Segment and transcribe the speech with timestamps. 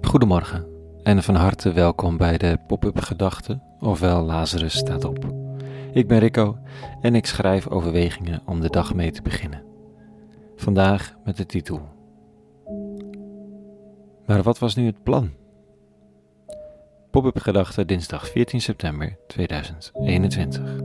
[0.00, 0.66] Goedemorgen
[1.02, 5.34] en van harte welkom bij de Pop-up Gedachten, ofwel Lazarus staat op.
[5.92, 6.58] Ik ben Rico
[7.00, 9.62] en ik schrijf overwegingen om de dag mee te beginnen.
[10.56, 11.80] Vandaag met de titel.
[14.26, 15.30] Maar wat was nu het plan?
[17.10, 20.76] Pop-up Gedachten dinsdag 14 september 2021.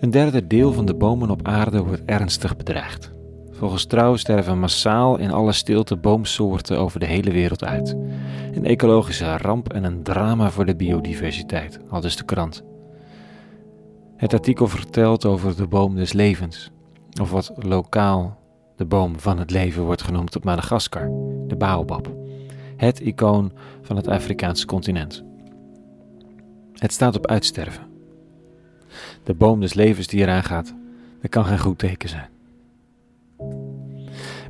[0.00, 3.14] Een derde deel van de bomen op aarde wordt ernstig bedreigd.
[3.56, 7.96] Volgens Trouw sterven massaal in alle stilte boomsoorten over de hele wereld uit.
[8.52, 12.64] Een ecologische ramp en een drama voor de biodiversiteit, al dus de krant.
[14.16, 16.70] Het artikel vertelt over de boom des levens,
[17.20, 18.38] of wat lokaal
[18.76, 21.10] de boom van het leven wordt genoemd op Madagaskar,
[21.46, 22.14] de baobab,
[22.76, 23.52] het icoon
[23.82, 25.24] van het Afrikaanse continent.
[26.72, 27.86] Het staat op uitsterven.
[29.22, 30.74] De boom des levens die eraan gaat,
[31.20, 32.35] dat kan geen goed teken zijn.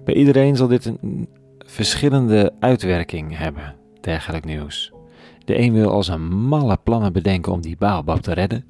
[0.06, 4.92] Bij iedereen zal dit een verschillende uitwerking hebben, dergelijk nieuws.
[5.44, 8.64] De een wil als een malle plannen bedenken om die baobab te redden.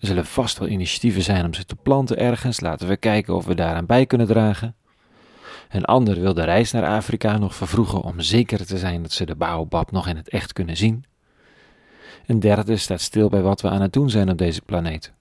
[0.00, 2.60] Er zullen vast wel initiatieven zijn om ze te planten ergens.
[2.60, 4.74] Laten we kijken of we daaraan bij kunnen dragen.
[5.70, 9.26] Een ander wil de reis naar Afrika nog vervroegen om zeker te zijn dat ze
[9.26, 11.04] de baobab nog in het echt kunnen zien.
[12.26, 15.12] Een derde staat stil bij wat we aan het doen zijn op deze planeet.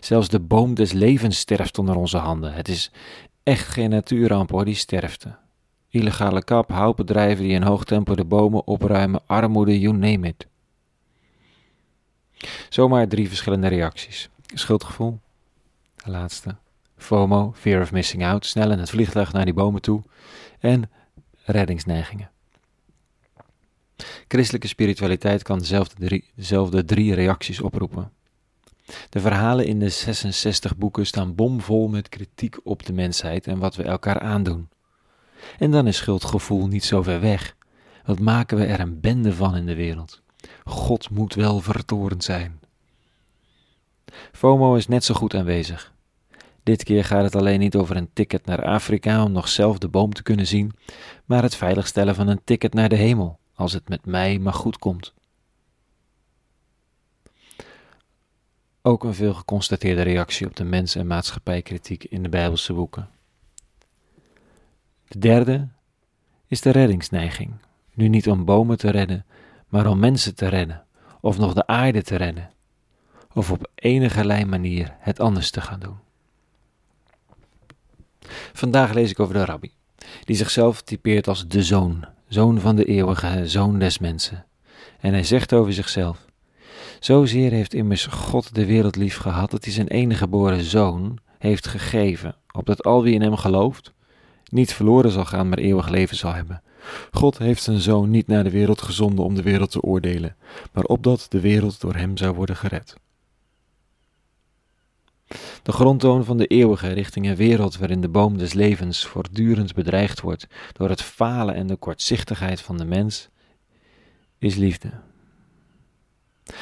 [0.00, 2.52] Zelfs de boom des levens sterft onder onze handen.
[2.52, 2.90] Het is
[3.48, 5.36] echt geen natuurramp hoor, die sterfte.
[5.88, 10.46] Illegale kap, houtbedrijven die in hoog tempo de bomen opruimen, armoede, you name it.
[12.68, 14.28] Zomaar drie verschillende reacties.
[14.54, 15.20] Schuldgevoel,
[16.04, 16.56] de laatste.
[16.96, 20.02] FOMO, fear of missing out, snel in het vliegtuig naar die bomen toe.
[20.58, 20.90] En
[21.44, 22.30] reddingsneigingen.
[24.28, 28.12] Christelijke spiritualiteit kan dezelfde drie, dezelfde drie reacties oproepen.
[29.08, 33.76] De verhalen in de 66 boeken staan bomvol met kritiek op de mensheid en wat
[33.76, 34.68] we elkaar aandoen.
[35.58, 37.56] En dan is schuldgevoel niet zo ver weg.
[38.04, 40.22] Wat maken we er een bende van in de wereld?
[40.64, 42.60] God moet wel vertorend zijn.
[44.32, 45.92] FOMO is net zo goed aanwezig.
[46.62, 49.88] Dit keer gaat het alleen niet over een ticket naar Afrika om nog zelf de
[49.88, 50.72] boom te kunnen zien,
[51.24, 54.78] maar het veiligstellen van een ticket naar de hemel, als het met mij maar goed
[54.78, 55.14] komt.
[58.88, 63.08] Ook een veel geconstateerde reactie op de mens- en maatschappijkritiek in de Bijbelse boeken.
[65.08, 65.68] De derde
[66.46, 67.52] is de reddingsneiging.
[67.94, 69.24] Nu niet om bomen te redden,
[69.68, 70.84] maar om mensen te redden,
[71.20, 72.50] of nog de aarde te redden,
[73.32, 75.96] of op enige manier het anders te gaan doen.
[78.52, 79.72] Vandaag lees ik over de rabbi,
[80.24, 84.46] die zichzelf typeert als de zoon, zoon van de eeuwige, zoon des mensen.
[85.00, 86.27] En hij zegt over zichzelf:
[87.00, 91.66] Zozeer heeft immers God de wereld lief gehad dat hij zijn enige geboren zoon heeft
[91.66, 93.92] gegeven, opdat al wie in hem gelooft
[94.50, 96.62] niet verloren zal gaan, maar eeuwig leven zal hebben.
[97.10, 100.36] God heeft zijn zoon niet naar de wereld gezonden om de wereld te oordelen,
[100.72, 102.96] maar opdat de wereld door hem zou worden gered.
[105.62, 110.20] De grondtoon van de eeuwige richting een wereld waarin de boom des levens voortdurend bedreigd
[110.20, 113.28] wordt door het falen en de kortzichtigheid van de mens,
[114.38, 114.90] is liefde.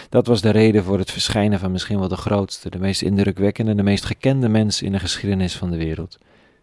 [0.08, 3.70] Dat was de reden voor het verschijnen van misschien wel de grootste, de meest indrukwekkende
[3.70, 6.18] en de meest gekende mens in de geschiedenis van de wereld,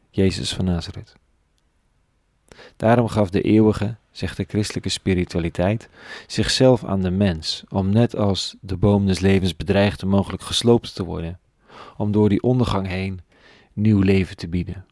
[0.09, 1.15] Jezus van Nazareth.
[2.77, 5.89] Daarom gaf de eeuwige, zegt de christelijke spiritualiteit,
[6.27, 11.03] zichzelf aan de mens, om net als de boom des levens bedreigd mogelijk gesloopt te
[11.03, 11.39] worden,
[11.97, 13.21] om door die ondergang heen
[13.73, 14.85] nieuw leven te bieden.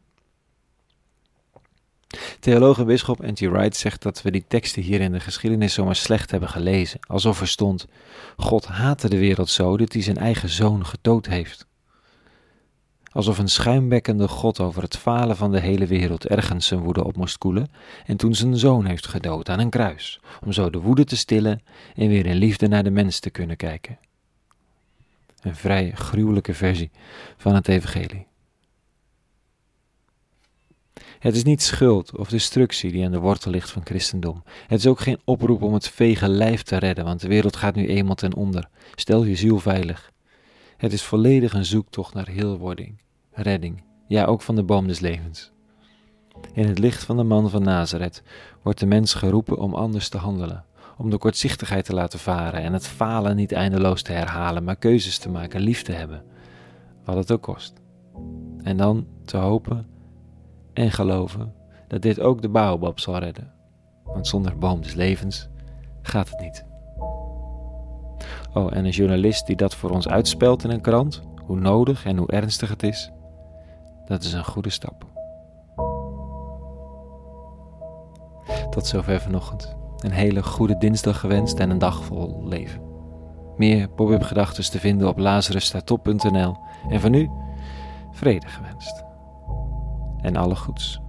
[2.42, 3.40] Theoloog en bisschop N.T.
[3.40, 7.40] Wright zegt dat we die teksten hier in de geschiedenis zomaar slecht hebben gelezen, alsof
[7.40, 7.86] er stond:
[8.36, 11.66] God haatte de wereld zo dat hij zijn eigen zoon gedood heeft.
[13.12, 17.16] Alsof een schuimbekkende God over het falen van de hele wereld ergens zijn woede op
[17.16, 17.70] moest koelen
[18.06, 21.62] en toen zijn zoon heeft gedood aan een kruis, om zo de woede te stillen
[21.94, 23.98] en weer in liefde naar de mens te kunnen kijken.
[25.40, 26.90] Een vrij gruwelijke versie
[27.36, 28.30] van het Evangelie.
[31.22, 34.42] Het is niet schuld of destructie die aan de wortel ligt van christendom.
[34.66, 37.74] Het is ook geen oproep om het vege lijf te redden, want de wereld gaat
[37.74, 38.68] nu eenmaal ten onder.
[38.94, 40.12] Stel je ziel veilig.
[40.76, 43.00] Het is volledig een zoektocht naar heelwording,
[43.32, 45.52] redding, ja ook van de boom des levens.
[46.52, 48.22] In het licht van de man van Nazareth
[48.62, 50.64] wordt de mens geroepen om anders te handelen,
[50.98, 55.18] om de kortzichtigheid te laten varen en het falen niet eindeloos te herhalen, maar keuzes
[55.18, 56.24] te maken, lief te hebben,
[57.04, 57.72] wat het ook kost.
[58.62, 59.91] En dan te hopen
[60.74, 61.54] en geloven
[61.88, 63.50] dat dit ook de baobab zal redden.
[64.04, 65.48] Want zonder boom des levens
[66.02, 66.64] gaat het niet.
[68.52, 72.16] Oh, en een journalist die dat voor ons uitspelt in een krant, hoe nodig en
[72.16, 73.10] hoe ernstig het is,
[74.04, 75.06] dat is een goede stap.
[78.70, 79.76] Tot zover vanochtend.
[79.98, 82.80] Een hele goede dinsdag gewenst en een dag vol leven.
[83.56, 86.56] Meer pop-up gedachten te vinden op lazarusstatop.nl.
[86.88, 87.30] En van nu,
[88.12, 89.04] vrede gewenst.
[90.22, 91.00] En alle goeds.